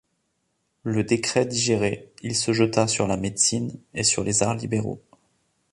Le 0.81 1.03
décret 1.03 1.45
digéré, 1.45 2.11
il 2.23 2.35
se 2.35 2.53
jeta 2.53 2.87
sur 2.87 3.05
la 3.05 3.17
médecine, 3.17 3.79
et 3.93 4.01
sur 4.03 4.23
les 4.23 4.41
arts 4.41 4.55
libéraux. 4.55 4.99